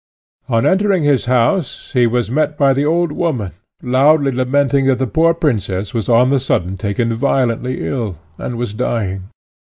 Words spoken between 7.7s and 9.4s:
ill, and was dying.